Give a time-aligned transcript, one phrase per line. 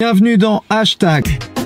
[0.00, 1.59] Bienvenue dans Hashtag.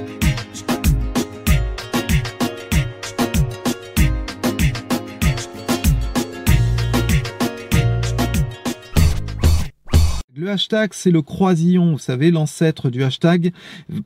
[10.93, 11.93] C'est le croisillon.
[11.93, 13.53] Vous savez, l'ancêtre du hashtag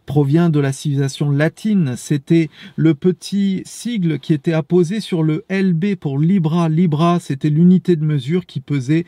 [0.07, 1.95] provient de la civilisation latine.
[1.97, 6.69] C'était le petit sigle qui était apposé sur le LB pour Libra.
[6.69, 9.05] Libra, c'était l'unité de mesure qui pesait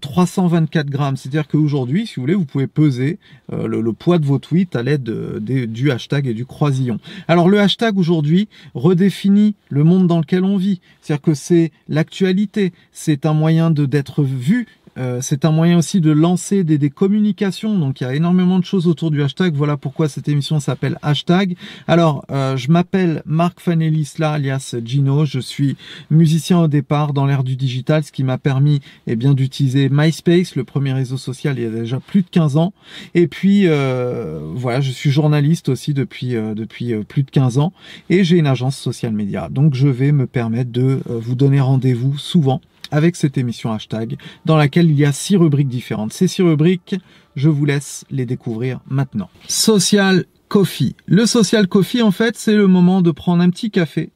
[0.00, 1.16] 324 grammes.
[1.16, 3.18] C'est-à-dire qu'aujourd'hui, si vous voulez, vous pouvez peser
[3.52, 6.98] euh, le, poids de vos tweets à l'aide du hashtag et du croisillon.
[7.28, 10.80] Alors, le hashtag aujourd'hui redéfinit le monde dans lequel on vit.
[11.00, 12.72] C'est-à-dire que c'est l'actualité.
[12.92, 14.66] C'est un moyen d'être vu
[14.98, 17.78] euh, c'est un moyen aussi de lancer des, communications.
[17.78, 19.54] Donc il y a énormément de choses autour du hashtag.
[19.54, 21.56] Voilà pourquoi cette émission s'appelle hashtag.
[21.88, 25.24] Alors euh, je m'appelle Marc Fanelis là, alias Gino.
[25.24, 25.76] Je suis
[26.10, 30.56] musicien au départ dans l'ère du digital, ce qui m'a permis eh bien d'utiliser MySpace,
[30.56, 32.72] le premier réseau social il y a déjà plus de 15 ans.
[33.14, 37.72] Et puis euh, voilà, je suis journaliste aussi depuis depuis plus de 15 ans
[38.10, 39.48] et j'ai une agence social média.
[39.50, 42.60] Donc je vais me permettre de vous donner rendez-vous souvent
[42.92, 46.12] avec cette émission hashtag dans laquelle il y a six rubriques différentes.
[46.12, 46.94] Ces six rubriques,
[47.34, 49.28] je vous laisse les découvrir maintenant.
[49.48, 50.94] Social Coffee.
[51.06, 54.11] Le Social Coffee, en fait, c'est le moment de prendre un petit café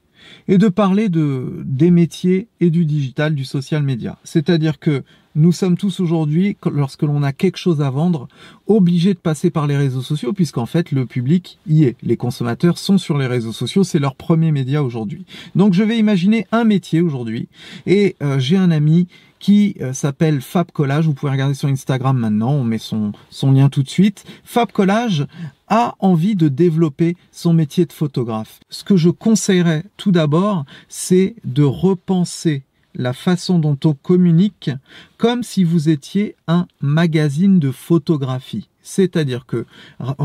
[0.49, 4.19] et de parler de, des métiers et du digital, du social media.
[4.25, 5.03] C'est-à-dire que
[5.37, 8.27] nous sommes tous aujourd'hui, lorsque l'on a quelque chose à vendre,
[8.67, 11.97] obligés de passer par les réseaux sociaux, puisqu'en fait, le public y est.
[12.03, 15.27] Les consommateurs sont sur les réseaux sociaux, c'est leur premier média aujourd'hui.
[15.55, 17.49] Donc, je vais imaginer un métier aujourd'hui,
[17.87, 19.09] et euh, j'ai un ami
[19.39, 21.07] qui euh, s'appelle Fab Collage.
[21.07, 24.25] Vous pouvez regarder sur Instagram maintenant, on met son, son lien tout de suite.
[24.45, 25.27] Fab Collage
[25.69, 28.61] a envie de développer son métier de photographe.
[28.71, 32.63] Ce que je conseillerais tout d'abord, c'est de repenser
[32.95, 34.71] la façon dont on communique
[35.19, 38.69] comme si vous étiez un magazine de photographie.
[38.83, 39.67] C'est-à-dire que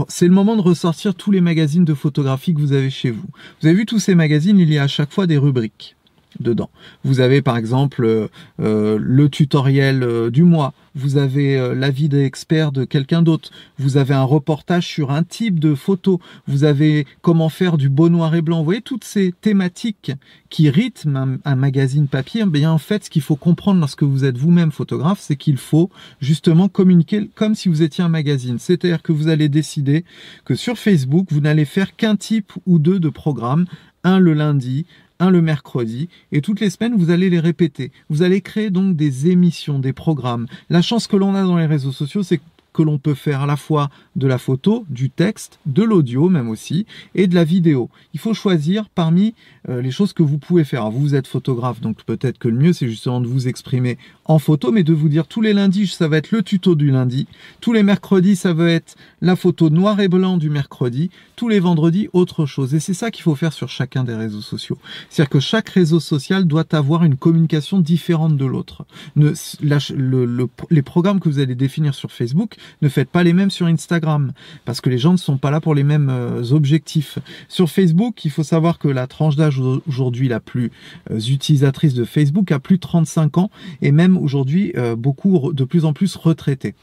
[0.07, 3.25] c'est le moment de ressortir tous les magazines de photographie que vous avez chez vous.
[3.59, 5.95] Vous avez vu tous ces magazines, il y a à chaque fois des rubriques
[6.39, 6.69] dedans.
[7.03, 8.27] Vous avez par exemple euh,
[8.59, 13.49] euh, le tutoriel euh, du mois, vous avez l'avis d'expert de quelqu'un d'autre,
[13.79, 18.09] vous avez un reportage sur un type de photo, vous avez comment faire du beau
[18.09, 18.59] noir et blanc.
[18.59, 20.11] Vous voyez toutes ces thématiques
[20.49, 22.41] qui rythment un, magazine papier.
[22.43, 25.55] Eh bien en fait, ce qu'il faut comprendre lorsque vous êtes vous-même photographe, c'est qu'il
[25.55, 25.89] faut
[26.19, 28.59] justement communiquer comme si vous étiez un magazine.
[28.59, 30.03] C'est-à-dire que vous allez décider
[30.43, 33.65] que sur Facebook, vous n'allez faire qu'un type ou deux de programmes
[34.03, 34.85] un le lundi,
[35.29, 37.91] le mercredi, et toutes les semaines, vous allez les répéter.
[38.09, 40.47] Vous allez créer donc des émissions, des programmes.
[40.69, 42.41] La chance que l'on a dans les réseaux sociaux, c'est
[42.73, 46.49] que l'on peut faire à la fois de la photo, du texte, de l'audio même
[46.49, 47.89] aussi, et de la vidéo.
[48.13, 49.33] Il faut choisir parmi
[49.69, 50.89] euh, les choses que vous pouvez faire.
[50.89, 54.71] vous, êtes photographe, donc peut-être que le mieux, c'est justement de vous exprimer en photo,
[54.71, 57.27] mais de vous dire tous les lundis, ça va être le tuto du lundi,
[57.59, 61.59] tous les mercredis, ça va être la photo noir et blanc du mercredi, tous les
[61.59, 62.73] vendredis, autre chose.
[62.73, 64.77] Et c'est ça qu'il faut faire sur chacun des réseaux sociaux.
[65.09, 68.85] C'est-à-dire que chaque réseau social doit avoir une communication différente de l'autre.
[69.15, 74.31] les programmes que vous allez définir sur Facebook, ne faites pas les mêmes sur Instagram,
[74.65, 77.19] parce que les gens ne sont pas là pour les mêmes euh, objectifs.
[77.47, 80.71] Sur Facebook, il faut savoir que la tranche d'âge aujourd'hui la plus
[81.09, 83.51] euh, utilisatrice de Facebook a plus de 35 ans,
[83.81, 86.75] et même aujourd'hui euh, beaucoup de plus en plus retraités.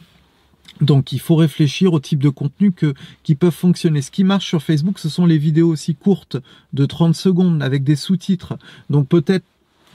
[0.81, 4.03] Donc il faut réfléchir au type de contenu que, qui peuvent fonctionner.
[4.03, 6.37] Ce qui marche sur Facebook, ce sont les vidéos aussi courtes
[6.73, 8.59] de 30 secondes avec des sous-titres.
[8.91, 9.45] Donc peut-être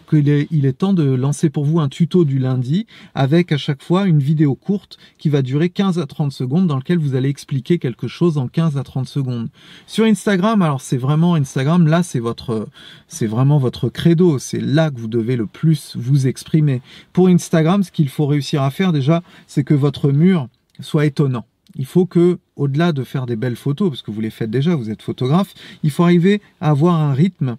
[0.05, 3.57] qu'il est, il est temps de lancer pour vous un tuto du lundi avec à
[3.57, 7.15] chaque fois une vidéo courte qui va durer 15 à 30 secondes dans lequel vous
[7.15, 9.49] allez expliquer quelque chose en 15 à 30 secondes.
[9.87, 12.67] Sur Instagram, alors c'est vraiment Instagram, là c'est votre,
[13.07, 16.81] c'est vraiment votre credo, c'est là que vous devez le plus vous exprimer.
[17.11, 20.47] Pour Instagram, ce qu'il faut réussir à faire déjà, c'est que votre mur
[20.79, 21.45] soit étonnant.
[21.75, 24.75] Il faut que, au-delà de faire des belles photos, parce que vous les faites déjà,
[24.75, 27.57] vous êtes photographe, il faut arriver à avoir un rythme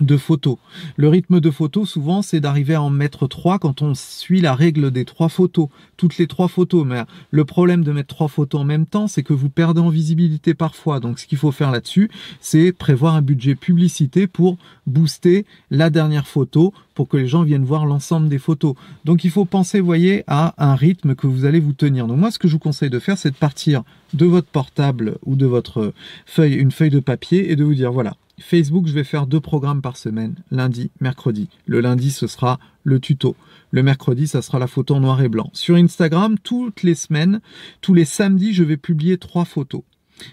[0.00, 0.56] de photos.
[0.96, 4.54] Le rythme de photos, souvent, c'est d'arriver à en mettre trois quand on suit la
[4.54, 6.84] règle des trois photos, toutes les trois photos.
[6.86, 9.90] Mais le problème de mettre trois photos en même temps, c'est que vous perdez en
[9.90, 11.00] visibilité parfois.
[11.00, 12.10] Donc, ce qu'il faut faire là-dessus,
[12.40, 17.64] c'est prévoir un budget publicité pour booster la dernière photo pour que les gens viennent
[17.64, 18.74] voir l'ensemble des photos.
[19.04, 22.06] Donc, il faut penser, voyez, à un rythme que vous allez vous tenir.
[22.06, 23.82] Donc, moi, ce que je vous conseille de faire, c'est de partir
[24.12, 25.92] de votre portable ou de votre
[26.26, 29.40] feuille, une feuille de papier et de vous dire, voilà, Facebook, je vais faire deux
[29.40, 31.48] programmes par semaine, lundi, mercredi.
[31.66, 33.36] Le lundi, ce sera le tuto.
[33.70, 35.50] Le mercredi, ça sera la photo en noir et blanc.
[35.52, 37.40] Sur Instagram, toutes les semaines,
[37.80, 39.82] tous les samedis, je vais publier trois photos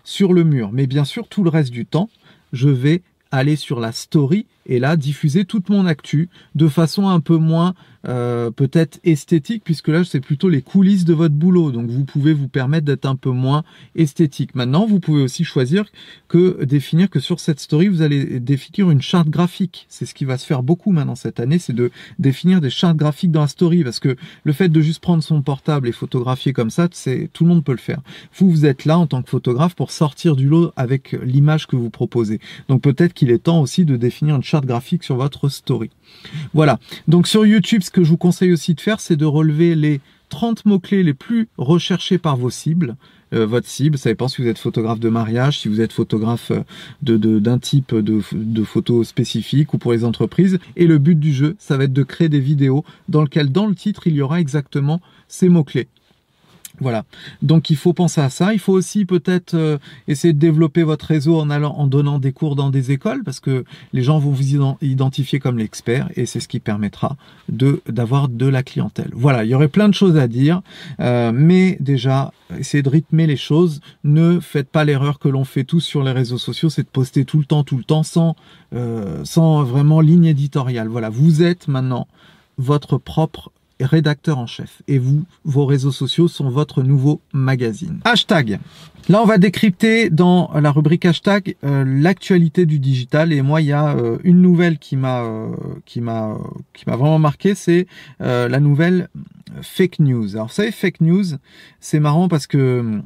[0.03, 0.71] sur le mur.
[0.71, 2.09] Mais bien sûr, tout le reste du temps,
[2.53, 7.20] je vais aller sur la story et là diffuser toute mon actu de façon un
[7.20, 7.74] peu moins
[8.08, 12.34] euh, peut-être esthétique, puisque là c'est plutôt les coulisses de votre boulot, donc vous pouvez
[12.34, 13.64] vous permettre d'être un peu moins
[13.96, 14.56] esthétique.
[14.56, 15.86] Maintenant, vous pouvez aussi choisir
[16.28, 19.86] que définir que sur cette story, vous allez définir une charte graphique.
[19.90, 22.98] C'est ce qui va se faire beaucoup maintenant cette année, c'est de définir des chartes
[22.98, 24.16] graphiques dans la story, parce que
[24.46, 27.64] le fait de juste prendre son portable et photographier comme ça, c'est tout le monde
[27.64, 28.00] peut le faire.
[28.38, 31.76] Vous, vous êtes là en tant que photographe pour sortir du lot avec l'image que
[31.76, 32.40] vous proposez.
[32.70, 35.90] Donc peut-être qu'il est temps aussi de définir une charte graphique sur votre story.
[36.54, 36.80] Voilà.
[37.08, 40.02] Donc sur YouTube, ce que je vous conseille aussi de faire, c'est de relever les
[40.30, 42.96] 30 mots-clés les plus recherchés par vos cibles.
[43.34, 46.52] Euh, votre cible, ça dépend si vous êtes photographe de mariage, si vous êtes photographe
[46.52, 50.60] euh, d'un type de, de photos spécifiques ou pour les entreprises.
[50.75, 53.68] Et le but du jeu, ça va être de créer des vidéos dans lesquelles, dans
[53.68, 55.88] le titre, il y aura exactement ces mots-clés.
[56.81, 57.06] Voilà.
[57.44, 58.54] Donc il faut penser à ça.
[58.54, 62.33] Il faut aussi peut-être euh, essayer de développer votre réseau en allant, en donnant des
[62.33, 63.63] cours dans des écoles, parce que
[63.94, 67.16] les gens vont vous identifier comme l'expert, et c'est ce qui permettra
[67.50, 69.12] d'avoir de la clientèle.
[69.13, 69.45] Voilà.
[69.45, 70.62] Il y aurait plein de choses à dire,
[71.00, 73.80] euh, mais déjà essayez de rythmer les choses.
[74.04, 77.25] Ne faites pas l'erreur que l'on fait tous sur les réseaux sociaux, c'est de poster
[77.25, 78.36] tout le temps, tout le temps, sans
[78.74, 80.88] euh, sans vraiment ligne éditoriale.
[80.88, 81.10] Voilà.
[81.10, 82.07] Vous êtes maintenant
[82.57, 83.51] votre propre
[83.83, 84.81] rédacteur en chef.
[84.88, 88.00] Et vous, vos réseaux sociaux sont votre nouveau magazine.
[88.06, 88.60] Hashtag.
[89.10, 93.33] Là, on va décrypter dans la rubrique hashtag euh, l'actualité du digital.
[93.33, 95.48] Et moi, il y a euh, une nouvelle qui m'a euh,
[95.86, 96.38] qui m'a
[96.74, 97.88] qui m'a vraiment marqué, c'est
[98.19, 99.10] la nouvelle
[99.62, 100.36] fake news.
[100.36, 101.25] Alors, vous savez, fake news,
[101.80, 103.01] c'est marrant parce que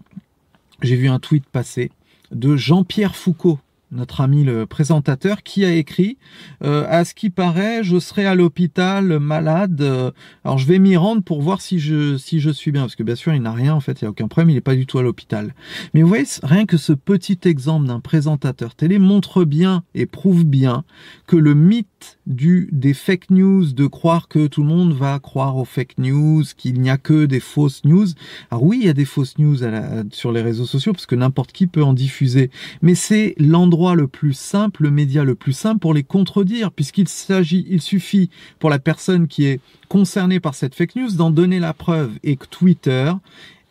[0.81, 1.91] j'ai vu un tweet passer
[2.31, 3.59] de Jean-Pierre Foucault
[3.95, 6.17] notre ami le présentateur, qui a écrit
[6.63, 9.81] euh, À ce qui paraît, je serai à l'hôpital malade.
[9.81, 10.11] Euh,
[10.43, 13.03] alors je vais m'y rendre pour voir si je si je suis bien, parce que
[13.03, 14.75] bien sûr il n'a rien en fait, il n'y a aucun problème, il n'est pas
[14.75, 15.55] du tout à l'hôpital.
[15.93, 20.43] Mais vous voyez, rien que ce petit exemple d'un présentateur télé montre bien et prouve
[20.43, 20.83] bien
[21.27, 21.87] que le mythe
[22.27, 26.43] du des fake news, de croire que tout le monde va croire aux fake news,
[26.57, 28.07] qu'il n'y a que des fausses news.
[28.51, 29.57] Alors oui, il y a des fausses news
[30.11, 32.49] sur les réseaux sociaux parce que n'importe qui peut en diffuser,
[32.81, 37.07] mais c'est l'endroit le plus simple, le média le plus simple pour les contredire, puisqu'il
[37.07, 38.29] s'agit, il suffit
[38.59, 39.59] pour la personne qui est
[39.89, 43.11] concernée par cette fake news d'en donner la preuve et que Twitter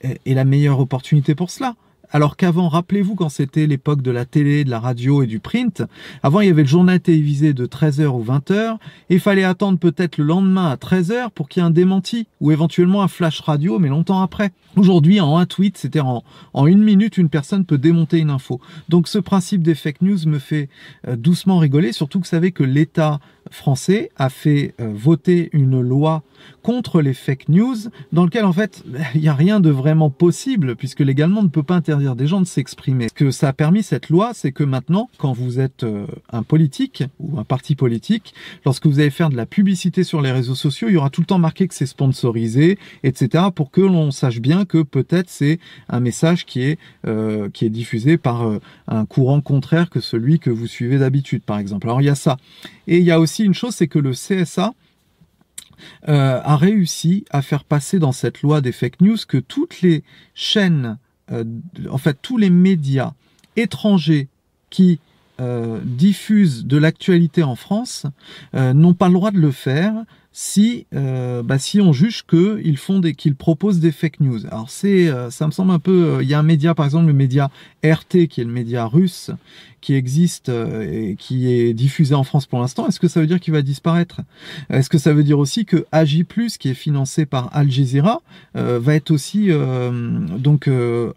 [0.00, 1.76] est la meilleure opportunité pour cela.
[2.14, 5.82] Alors qu'avant, rappelez-vous quand c'était l'époque de la télé, de la radio et du print,
[6.22, 8.76] avant il y avait le journal télévisé de 13h ou 20h,
[9.11, 12.28] et il fallait attendre peut-être le lendemain à 13h pour qu'il y ait un démenti,
[12.40, 14.52] ou éventuellement un flash radio, mais longtemps après.
[14.76, 16.22] Aujourd'hui, en un tweet, c'est-à-dire en,
[16.52, 18.60] en, une minute, une personne peut démonter une info.
[18.88, 20.69] Donc ce principe des fake news me fait
[21.08, 23.19] euh, doucement rigoler, surtout que vous savez que l'État
[23.50, 26.23] français a fait euh, voter une loi
[26.62, 27.76] contre les fake news,
[28.12, 31.49] dans lequel en fait il n'y a rien de vraiment possible, puisque légalement on ne
[31.49, 33.08] peut pas interdire des gens de s'exprimer.
[33.08, 36.43] Ce que ça a permis cette loi, c'est que maintenant, quand vous êtes euh, un
[36.43, 40.55] politique ou un parti politique, lorsque vous allez faire de la publicité sur les réseaux
[40.55, 44.11] sociaux, il y aura tout le temps marqué que c'est sponsorisé, etc., pour que l'on
[44.11, 45.58] sache bien que peut-être c'est
[45.88, 48.58] un message qui est euh, qui est diffusé par
[48.88, 51.87] un courant contraire que celui que vous suivez d'habitude, par exemple.
[51.87, 52.37] Alors il y a ça,
[52.86, 54.75] et il y a aussi une chose, c'est que le CSA
[56.08, 60.02] euh, a réussi à faire passer dans cette loi des fake news que toutes les
[60.34, 60.98] chaînes,
[61.32, 61.44] euh,
[61.90, 63.12] en fait tous les médias
[63.56, 64.28] étrangers
[64.70, 65.00] qui
[65.40, 68.06] euh, diffusent de l'actualité en France
[68.52, 69.94] n'ont pas le droit de le faire
[70.36, 74.46] si bah, si on juge qu'ils font des qu'ils proposent des fake news.
[74.46, 77.12] Alors c'est ça me semble un peu il y a un média par exemple le
[77.12, 77.50] média
[77.84, 79.31] RT qui est le média russe
[79.84, 83.26] qui existe euh, et qui est diffusé en France pour l'instant, est-ce que ça veut
[83.26, 84.22] dire qu'il va disparaître?
[84.70, 86.24] Est-ce que ça veut dire aussi que AJ+,
[86.58, 88.22] qui est financé par Al Jazeera,
[88.56, 89.91] euh, va être aussi euh,
[90.38, 90.70] donc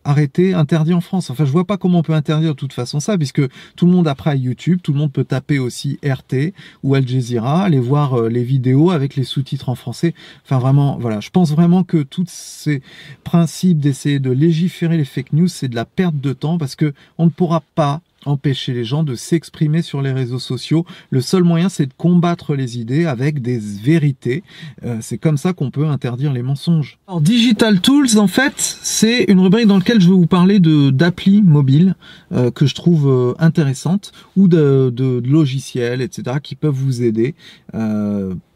[0.03, 1.29] arrêté, interdit en France?
[1.29, 3.41] Enfin, je vois pas comment on peut interdire de toute façon ça, puisque
[3.77, 7.63] tout le monde après YouTube, tout le monde peut taper aussi RT ou Al Jazeera,
[7.63, 10.13] aller voir les vidéos avec les sous-titres en français.
[10.43, 12.81] Enfin, vraiment, voilà, je pense vraiment que tous ces
[13.23, 16.93] principes d'essayer de légiférer les fake news, c'est de la perte de temps parce que
[17.17, 20.86] on ne pourra pas empêcher les gens de s'exprimer sur les réseaux sociaux.
[21.10, 24.43] Le seul moyen, c'est de combattre les idées avec des vérités.
[24.84, 27.00] Euh, c'est comme ça qu'on peut interdire les mensonges.
[27.07, 30.89] Alors, Digital Tools, en fait, c'est une rubrique dans laquelle je vais vous parler de
[30.89, 31.96] d'applis mobiles
[32.31, 37.36] euh, que je trouve euh, intéressantes ou de, de, logiciels, etc., qui peuvent vous aider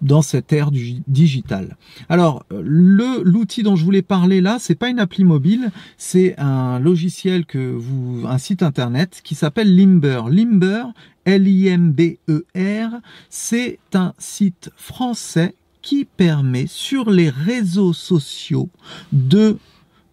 [0.01, 1.78] dans cette ère du digital.
[2.10, 7.46] Alors, l'outil dont je voulais parler là, c'est pas une appli mobile, c'est un logiciel
[7.46, 10.24] que vous, un site internet qui s'appelle Limber.
[10.30, 10.86] Limber,
[11.25, 18.70] L-I-M-B-E-R, c'est un site français qui permet sur les réseaux sociaux
[19.12, 19.58] de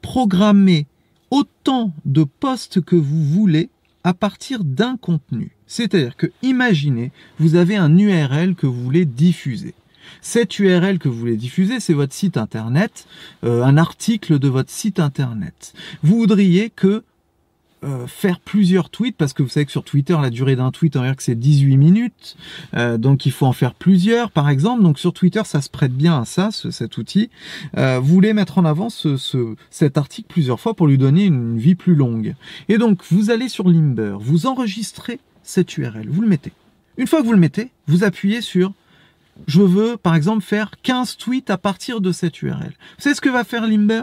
[0.02, 0.86] programmer
[1.30, 3.68] autant de posts que vous voulez
[4.04, 5.50] à partir d'un contenu.
[5.66, 9.74] C'est-à-dire que imaginez, vous avez un URL que vous voulez diffuser.
[10.22, 13.06] Cette URL que vous voulez diffuser, c'est votre site internet,
[13.44, 15.74] euh, un article de votre site internet.
[16.02, 17.04] Vous voudriez que
[17.84, 20.96] euh, faire plusieurs tweets parce que vous savez que sur Twitter la durée d'un tweet
[20.96, 22.36] en que c'est 18 minutes
[22.74, 24.82] euh, donc il faut en faire plusieurs par exemple.
[24.82, 27.30] Donc sur Twitter ça se prête bien à ça cet outil.
[27.76, 31.24] Euh, vous voulez mettre en avant ce, ce, cet article plusieurs fois pour lui donner
[31.24, 32.34] une vie plus longue.
[32.68, 36.52] Et donc vous allez sur Limber vous enregistrez cette URL vous le mettez.
[36.96, 38.72] Une fois que vous le mettez vous appuyez sur
[39.46, 43.20] je veux par exemple faire 15 tweets à partir de cette URL vous savez ce
[43.20, 44.02] que va faire Limber?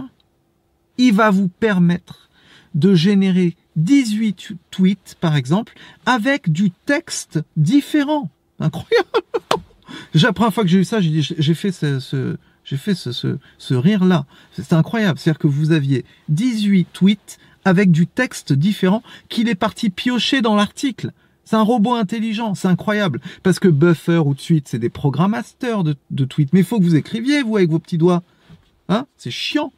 [0.98, 2.30] Il va vous permettre
[2.74, 5.74] de générer 18 tweets, par exemple,
[6.06, 8.30] avec du texte différent.
[8.60, 9.10] Incroyable
[10.14, 13.12] La première fois que j'ai eu ça, j'ai fait ce, j'ai fait ce,
[13.58, 14.26] ce, rire-là.
[14.54, 15.20] C'est incroyable.
[15.20, 20.56] C'est-à-dire que vous aviez 18 tweets avec du texte différent qu'il est parti piocher dans
[20.56, 21.12] l'article.
[21.44, 23.22] C'est un robot intelligent, c'est incroyable.
[23.44, 26.54] Parce que Buffer ou Tweet, c'est des programmateurs de, de tweets.
[26.54, 28.24] Mais il faut que vous écriviez, vous, avec vos petits doigts.
[28.90, 29.06] Hein?
[29.18, 29.72] C'est chiant.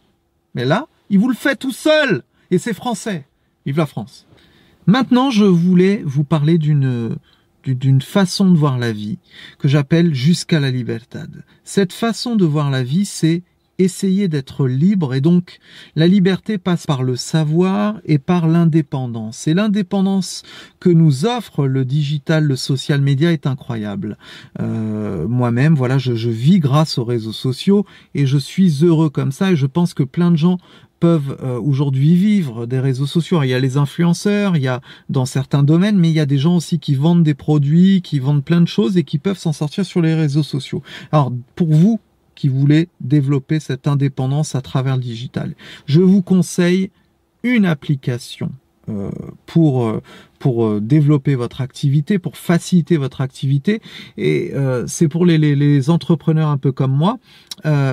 [0.55, 2.23] Mais là, il vous le fait tout seul.
[2.51, 3.25] Et c'est français.
[3.67, 4.25] Vive la France.
[4.87, 7.17] Maintenant, je voulais vous parler d'une
[7.65, 9.19] d'une façon de voir la vie
[9.59, 11.43] que j'appelle jusqu'à la libertad.
[11.65, 13.43] Cette façon de voir la vie, c'est
[13.79, 15.59] essayer d'être libre et donc
[15.95, 19.47] la liberté passe par le savoir et par l'indépendance.
[19.47, 20.43] Et l'indépendance
[20.79, 24.17] que nous offre le digital, le social media est incroyable.
[24.59, 29.31] Euh, Moi-même, voilà, je, je vis grâce aux réseaux sociaux et je suis heureux comme
[29.31, 30.57] ça et je pense que plein de gens
[30.99, 33.43] peuvent euh, aujourd'hui vivre des réseaux sociaux.
[33.43, 36.25] Il y a les influenceurs, il y a dans certains domaines, mais il y a
[36.25, 39.37] des gens aussi qui vendent des produits, qui vendent plein de choses et qui peuvent
[39.37, 40.81] s'en sortir sur les réseaux sociaux.
[41.11, 41.99] Alors pour vous
[42.37, 45.55] qui voulez développer cette indépendance à travers le digital,
[45.87, 46.91] je vous conseille
[47.43, 48.51] une application
[48.89, 49.09] euh,
[49.45, 50.01] pour euh,
[50.39, 53.81] pour euh, développer votre activité, pour faciliter votre activité.
[54.17, 54.53] Et
[54.85, 57.17] c'est pour les, entrepreneurs un peu comme moi.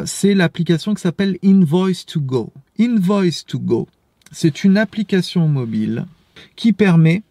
[0.05, 2.53] c'est l'application qui s'appelle Invoice to Go.
[2.79, 3.89] Invoice to Go,
[4.31, 6.07] c'est une application mobile
[6.55, 7.23] qui permet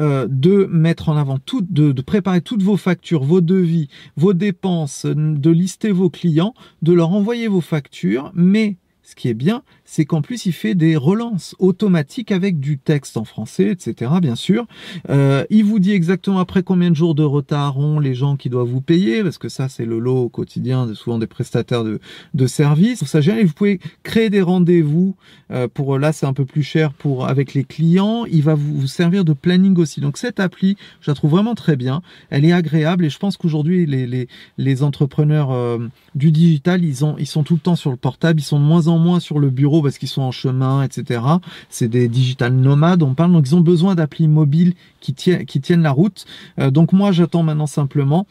[0.00, 5.04] de mettre en avant tout, de, de, préparer toutes vos factures, vos devis, vos dépenses,
[5.06, 10.04] de lister vos clients, de leur envoyer vos factures, mais ce qui est bien, c'est
[10.04, 14.12] qu'en plus il fait des relances automatiques avec du texte en français, etc.
[14.22, 14.68] Bien sûr,
[15.08, 18.50] euh, il vous dit exactement après combien de jours de retard ont les gens qui
[18.50, 21.98] doivent vous payer, parce que ça c'est le lot quotidien de souvent des prestataires de,
[22.34, 23.04] de services.
[23.04, 23.44] Ça gêne.
[23.44, 25.16] Vous pouvez créer des rendez-vous.
[25.50, 28.26] Euh, pour là c'est un peu plus cher pour avec les clients.
[28.30, 30.00] Il va vous, servir de planning aussi.
[30.00, 32.00] Donc cette appli, je la trouve vraiment très bien.
[32.30, 35.78] Elle est agréable et je pense qu'aujourd'hui les, les, les entrepreneurs euh,
[36.14, 38.64] du digital ils ont ils sont tout le temps sur le portable, ils sont de
[38.64, 41.22] moins en moins sur le bureau parce qu'ils sont en chemin, etc.
[41.68, 45.90] C'est des digital nomades, on parle, donc ils ont besoin d'applis mobiles qui, tiennent, la
[45.90, 46.26] route.
[46.58, 48.26] Euh, donc moi, j'attends maintenant simplement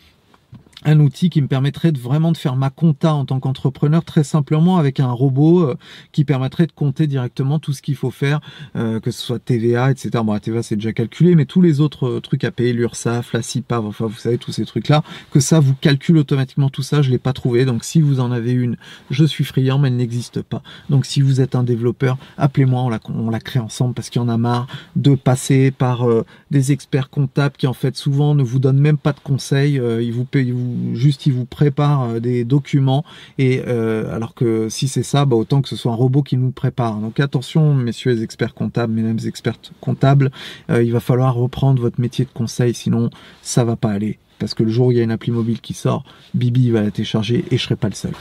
[0.86, 4.24] un outil qui me permettrait de vraiment de faire ma compta en tant qu'entrepreneur très
[4.24, 5.76] simplement avec un robot euh,
[6.14, 8.40] qui permettrait de compter directement tout ce qu'il faut faire,
[8.76, 10.10] euh, que ce soit TVA, etc.
[10.24, 13.34] Bon, la TVA c'est déjà calculé, mais tous les autres euh, trucs à payer, l'URSSAF,
[13.34, 17.02] la CIPAV, enfin vous savez tous ces trucs-là, que ça vous calcule automatiquement tout ça,
[17.02, 17.66] je l'ai pas trouvé.
[17.66, 18.78] Donc si vous en avez une,
[19.12, 20.64] je suis friand, mais elle n'existe pas.
[20.90, 24.22] Donc si vous êtes un développeur, appelez-moi, on la, on la crée ensemble parce qu'il
[24.22, 26.06] y en a marre de passer par
[26.52, 30.14] des experts comptables qui en fait souvent ne vous donnent même pas de conseils, ils
[30.14, 33.04] vous payent, vous juste il vous prépare euh, des documents
[33.38, 36.38] et euh, alors que si c'est ça, bah, autant que ce soit un robot qui
[36.38, 36.98] nous prépare.
[36.98, 40.32] Donc attention, messieurs les experts comptables, mesdames les expertes comptables,
[40.70, 43.10] euh, il va falloir reprendre votre métier de conseil, sinon
[43.42, 44.20] ça va pas aller.
[44.40, 46.82] Parce que le jour où il y a une appli mobile qui sort, Bibi va
[46.82, 48.14] la télécharger et je serai pas le seul.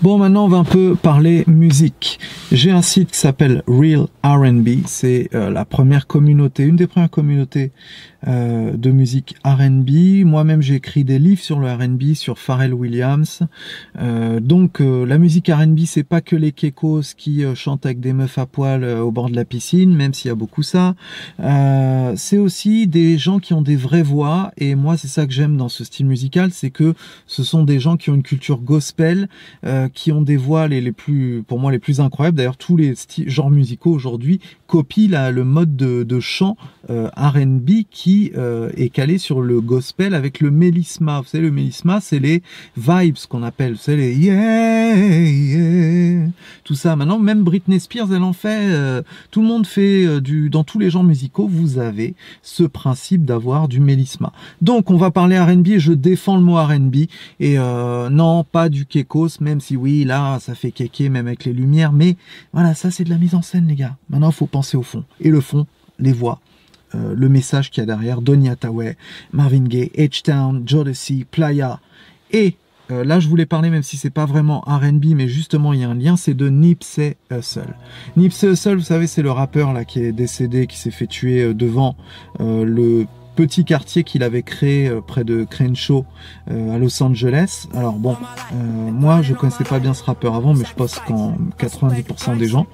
[0.00, 2.20] Bon, maintenant on va un peu parler musique.
[2.52, 4.86] J'ai un site qui s'appelle Real R&B.
[4.86, 7.72] C'est la première communauté, une des premières communautés
[8.26, 10.24] euh, de musique R&B.
[10.24, 13.42] Moi-même, j'ai écrit des livres sur le R&B, sur Pharrell Williams.
[14.00, 18.12] Euh, donc, euh, la musique R&B, c'est pas que les kekos qui chantent avec des
[18.12, 20.96] meufs à poil au bord de la piscine, même s'il y a beaucoup ça.
[22.16, 24.50] c'est aussi des gens qui ont des vraies voix.
[24.56, 26.94] Et moi, c'est ça que j'aime dans ce style musical, c'est que
[27.26, 29.28] ce sont des gens qui ont une culture gospel,
[29.92, 32.36] qui ont des voix les, plus, pour moi, les plus incroyables.
[32.36, 32.94] D'ailleurs, tous les
[33.26, 36.56] genres musicaux aujourd'hui copient le mode de, chant
[36.88, 41.20] R&B qui euh, est calé sur le gospel avec le mélisma.
[41.20, 42.42] Vous savez, le mélisma, c'est les
[42.76, 46.28] vibes qu'on appelle, savez, les yeah, yeah,
[46.64, 46.96] tout ça.
[46.96, 48.70] Maintenant, même Britney Spears, elle en fait.
[48.70, 52.64] Euh, tout le monde fait euh, du, dans tous les genres musicaux, vous avez ce
[52.64, 54.32] principe d'avoir du mélisma.
[54.62, 57.08] Donc, on va parler R&B et je défends le mot R&B
[57.40, 57.58] et
[58.10, 61.92] non, pas du kekos, même si oui, là, ça fait kéké même avec les lumières,
[61.92, 62.16] mais
[62.52, 63.96] voilà, ça c'est de la mise en scène, les gars.
[64.10, 65.04] Maintenant, il faut penser au fond.
[65.20, 65.66] Et le fond,
[65.98, 66.40] les voix,
[66.94, 68.20] le message qu'il y a derrière.
[68.20, 68.96] Donny Hathaway,
[69.32, 71.80] Marvin Gaye, H-Town, Jodeci, Playa
[72.32, 72.56] et
[72.90, 75.90] là, je voulais parler, même si c'est pas vraiment R&B, mais justement, il y a
[75.90, 77.74] un lien, c'est de Nipsey Hussle.
[78.16, 81.52] Nipsey Hussle, vous savez, c'est le rappeur là qui est décédé, qui s'est fait tuer
[81.52, 81.96] devant
[82.40, 83.06] le
[83.38, 86.04] petit quartier qu'il avait créé euh, près de Crenshaw
[86.50, 87.68] euh, à Los Angeles.
[87.72, 88.16] Alors bon,
[88.52, 88.56] euh,
[88.90, 92.66] moi je connaissais pas bien ce rappeur avant, mais je pense qu'en 90% des gens,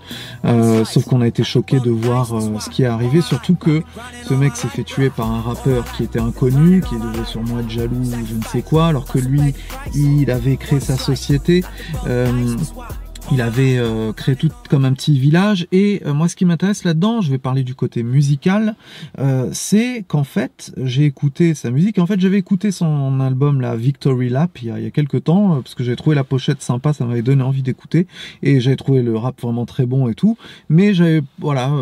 [0.87, 2.29] sauf qu'on a été choqué de voir
[2.61, 3.83] ce qui est arrivé, surtout que
[4.23, 7.71] ce mec s'est fait tuer par un rappeur qui était inconnu, qui devait sûrement être
[7.71, 9.55] jaloux, je ne sais quoi, alors que lui,
[9.95, 11.63] il avait créé sa société
[13.33, 16.85] il avait euh, créé tout comme un petit village et euh, moi ce qui m'intéresse
[16.85, 18.77] là-dedans, je vais parler du côté musical,
[19.19, 21.99] euh, c'est qu'en fait j'ai écouté sa musique.
[21.99, 25.63] En fait j'avais écouté son album la Victory Lap il y a, il quelques temps
[25.63, 28.07] parce que j'avais trouvé la pochette sympa, ça m'avait donné envie d'écouter
[28.43, 30.37] et j'avais trouvé le rap vraiment très bon et tout.
[30.69, 31.73] Mais j'avais voilà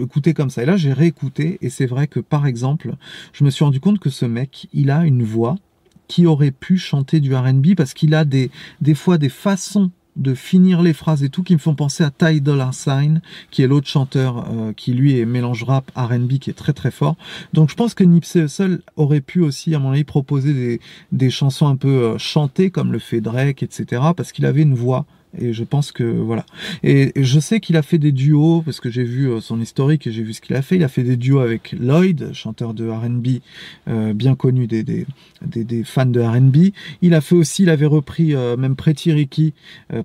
[0.00, 2.94] écouté comme ça et là j'ai réécouté et c'est vrai que par exemple
[3.32, 5.56] je me suis rendu compte que ce mec il a une voix
[6.08, 10.34] qui aurait pu chanter du R&B parce qu'il a des des fois des façons de
[10.34, 13.20] finir les phrases et tout qui me font penser à Ty Dolla Sign
[13.50, 16.90] qui est l'autre chanteur euh, qui lui est mélange rap R&B qui est très très
[16.90, 17.16] fort.
[17.52, 20.80] Donc je pense que Nipsey Hussle aurait pu aussi à mon avis proposer des,
[21.12, 24.74] des chansons un peu euh, chantées comme le fait Drake etc parce qu'il avait une
[24.74, 25.06] voix
[25.36, 26.46] et je pense que voilà.
[26.82, 30.06] Et, je sais qu'il a fait des duos parce que j'ai vu euh, son historique
[30.06, 30.76] et j'ai vu ce qu'il a fait.
[30.76, 33.40] Il a fait des duos avec Lloyd, chanteur de R&B
[33.88, 35.06] euh, bien connu des, des,
[35.42, 36.72] des, fans de R&B.
[37.02, 39.52] Il a fait aussi, il avait repris euh, même Pretty Ricky,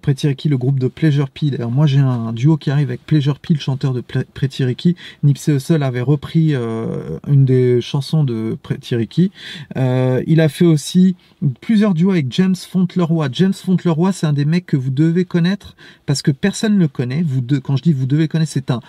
[0.01, 1.51] Pretty Ricky, le groupe de Pleasure P.
[1.51, 4.95] D'ailleurs, moi j'ai un, duo qui arrive avec Pleasure P, le chanteur de Pretty Ricky.
[5.23, 9.31] Nipsey Hussle avait repris une des chansons de Pretty Ricky.
[9.75, 11.15] il a fait aussi
[11.61, 13.29] plusieurs duos avec James Fontleroy.
[13.31, 16.87] James Fontleroy, c'est un des mecs que vous devez connaître parce que personne ne le
[16.87, 17.21] connaît.
[17.21, 18.79] Vous deux, quand je dis vous devez connaître, c'est un,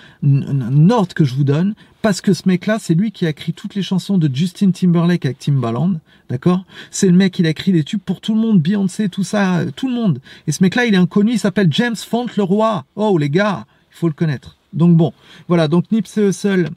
[0.91, 3.75] ordre que je vous donne parce que ce mec-là, c'est lui qui a écrit toutes
[3.75, 5.95] les chansons de Justin Timberlake avec Timbaland,
[6.29, 6.65] d'accord?
[6.91, 9.65] C'est le mec, il a écrit les tubes pour tout le monde, Beyoncé, tout ça,
[9.77, 10.21] tout le monde.
[10.47, 12.85] Et ce mec-là, il est inconnu, il s'appelle James Font le roi.
[12.97, 14.57] Oh les gars, il faut le connaître.
[14.73, 15.13] Donc bon,
[15.49, 15.69] voilà.
[15.69, 16.69] Donc Nipsey Hussle,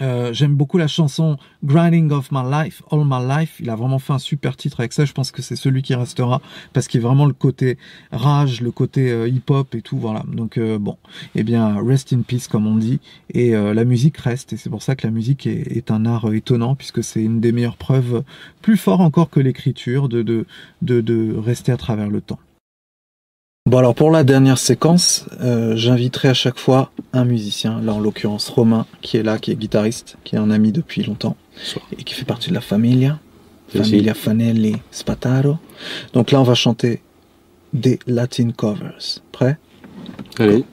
[0.00, 3.56] euh, j'aime beaucoup la chanson Grinding of My Life, All My Life.
[3.60, 5.04] Il a vraiment fait un super titre avec ça.
[5.04, 6.40] Je pense que c'est celui qui restera
[6.72, 7.78] parce qu'il est vraiment le côté
[8.12, 9.98] rage, le côté euh, hip-hop et tout.
[9.98, 10.24] Voilà.
[10.26, 10.96] Donc euh, bon,
[11.34, 13.00] eh bien, rest in peace comme on dit.
[13.32, 14.52] Et la musique reste.
[14.52, 17.52] Et c'est pour ça que la musique est, un art étonnant puisque c'est une des
[17.52, 18.22] meilleures preuves,
[18.62, 20.46] plus fort encore que l'écriture, de, de,
[20.82, 22.38] de rester à travers le temps.
[23.70, 28.00] Bon alors pour la dernière séquence, euh, j'inviterai à chaque fois un musicien, là en
[28.00, 31.36] l'occurrence Romain, qui est là, qui est guitariste, qui est un ami depuis longtemps
[31.96, 33.20] et qui fait partie de la Familia,
[33.68, 35.58] Familia Fanelli Spataro.
[36.14, 37.00] Donc là on va chanter
[37.72, 39.20] des Latin covers.
[39.30, 39.56] Prêt?
[40.40, 40.64] Allez.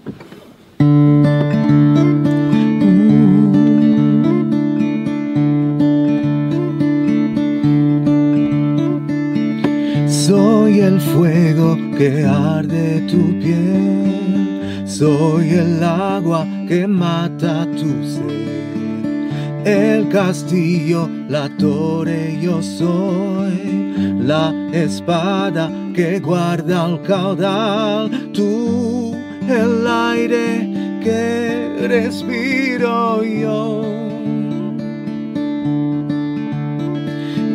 [11.98, 22.38] Que arde tu piel, soy el agua que mata tu sed, el castillo, la torre
[22.40, 29.16] yo soy, la espada que guarda el caudal, tú
[29.50, 33.82] el aire que respiro yo.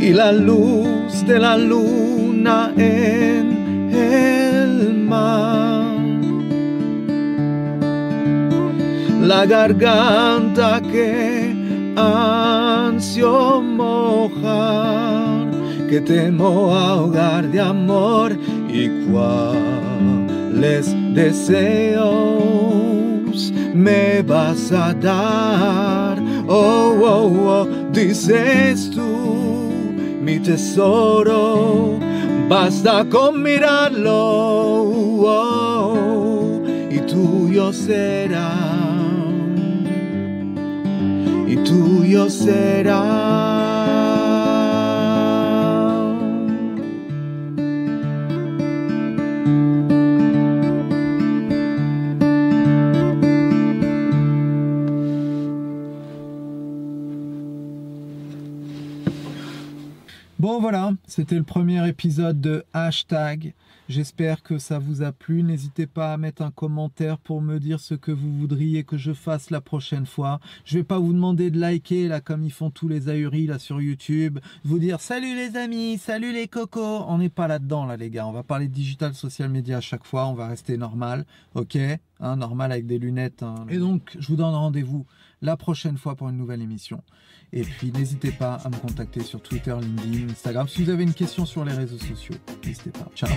[0.01, 2.03] Y la luz de la luz
[2.77, 3.32] en
[9.33, 11.55] La garganta que
[11.97, 15.51] ansio mojar,
[15.89, 18.37] que temo ahogar de amor
[18.69, 22.13] y cuáles deseos
[23.75, 26.19] me vas a dar.
[26.47, 29.73] Oh, oh, oh, dices tú,
[30.21, 31.99] mi tesoro
[32.53, 34.13] Basta con mirarlo
[36.91, 38.53] y tuyo será.
[41.49, 43.82] Y tuyo será.
[61.13, 63.53] C'était le premier épisode de Hashtag.
[63.91, 65.43] J'espère que ça vous a plu.
[65.43, 69.13] N'hésitez pas à mettre un commentaire pour me dire ce que vous voudriez que je
[69.13, 70.41] fasse la prochaine fois.
[70.65, 73.59] Je vais pas vous demander de liker là comme ils font tous les ahuris là
[73.59, 74.39] sur YouTube.
[74.65, 77.05] Vous dire salut les amis, salut les cocos.
[77.07, 78.27] On n'est pas là-dedans là les gars.
[78.27, 80.29] On va parler de digital social media à chaque fois.
[80.29, 81.77] On va rester normal, ok?
[82.23, 83.43] Hein, normal avec des lunettes.
[83.43, 83.67] Hein.
[83.69, 85.07] Et donc, je vous donne rendez-vous
[85.43, 87.03] la prochaine fois pour une nouvelle émission.
[87.53, 90.69] Et puis, n'hésitez pas à me contacter sur Twitter, LinkedIn, Instagram.
[90.69, 93.11] Si vous avez une question sur les réseaux sociaux, n'hésitez pas.
[93.15, 93.29] Ciao